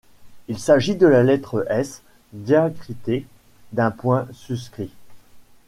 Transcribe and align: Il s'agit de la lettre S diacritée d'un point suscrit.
Il 0.47 0.57
s'agit 0.57 0.95
de 0.95 1.05
la 1.05 1.21
lettre 1.21 1.67
S 1.69 2.01
diacritée 2.33 3.27
d'un 3.71 3.91
point 3.91 4.27
suscrit. 4.33 4.89